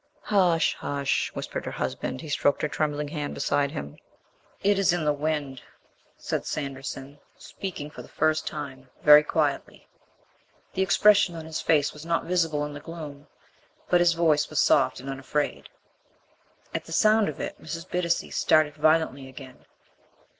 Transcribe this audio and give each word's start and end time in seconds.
"Hush, 0.23 0.73
hush," 0.79 1.29
whispered 1.35 1.63
her 1.63 1.73
husband. 1.73 2.21
He 2.21 2.29
stroked 2.29 2.63
her 2.63 2.67
trembling 2.67 3.09
hand 3.09 3.35
beside 3.35 3.69
him. 3.69 3.99
"It 4.63 4.79
is 4.79 4.91
in 4.91 5.05
the 5.05 5.13
wind," 5.13 5.61
said 6.17 6.43
Sanderson, 6.43 7.19
speaking 7.37 7.91
for 7.91 8.01
the 8.01 8.07
first 8.07 8.47
time, 8.47 8.89
very 9.03 9.21
quietly. 9.23 9.87
The 10.73 10.81
expression 10.81 11.35
on 11.35 11.45
his 11.45 11.61
face 11.61 11.93
was 11.93 12.03
not 12.03 12.23
visible 12.23 12.65
in 12.65 12.73
the 12.73 12.79
gloom, 12.79 13.27
but 13.91 13.99
his 14.01 14.13
voice 14.13 14.49
was 14.49 14.59
soft 14.59 14.99
and 14.99 15.07
unafraid. 15.07 15.69
At 16.73 16.85
the 16.85 16.93
sound 16.93 17.29
of 17.29 17.39
it, 17.39 17.61
Mrs. 17.61 17.87
Bittacy 17.87 18.31
started 18.31 18.73
violently 18.77 19.29
again. 19.29 19.65